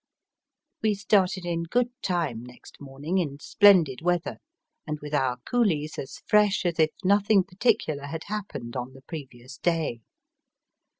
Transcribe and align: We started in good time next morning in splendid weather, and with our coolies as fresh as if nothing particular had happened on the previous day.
We 0.81 0.95
started 0.95 1.45
in 1.45 1.61
good 1.61 1.91
time 2.01 2.41
next 2.41 2.77
morning 2.81 3.19
in 3.19 3.37
splendid 3.39 4.01
weather, 4.01 4.37
and 4.87 4.99
with 4.99 5.13
our 5.13 5.37
coolies 5.47 5.99
as 5.99 6.21
fresh 6.25 6.65
as 6.65 6.79
if 6.79 6.89
nothing 7.03 7.43
particular 7.43 8.05
had 8.07 8.23
happened 8.23 8.75
on 8.75 8.93
the 8.93 9.03
previous 9.03 9.59
day. 9.59 10.01